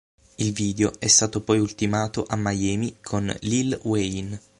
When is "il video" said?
0.39-0.93